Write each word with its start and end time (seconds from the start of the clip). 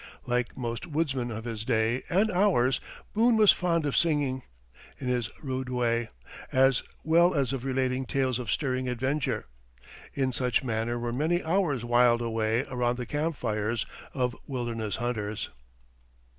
Like 0.25 0.57
most 0.57 0.87
woodsmen 0.87 1.29
of 1.29 1.43
his 1.43 1.63
day 1.63 2.01
and 2.09 2.31
ours, 2.31 2.79
Boone 3.13 3.37
was 3.37 3.51
fond 3.51 3.85
of 3.85 3.95
singing, 3.95 4.41
in 4.97 5.07
his 5.09 5.29
rude 5.43 5.69
way, 5.69 6.09
as 6.51 6.81
well 7.03 7.35
as 7.35 7.53
of 7.53 7.63
relating 7.63 8.07
tales 8.07 8.39
of 8.39 8.49
stirring 8.51 8.89
adventure. 8.89 9.45
In 10.15 10.33
such 10.33 10.63
manner 10.63 10.97
were 10.97 11.13
many 11.13 11.43
hours 11.43 11.85
whiled 11.85 12.23
away 12.23 12.65
around 12.67 12.97
the 12.97 13.05
camp 13.05 13.35
fires 13.35 13.85
of 14.11 14.35
wilderness 14.47 14.95
hunters. 14.95 15.51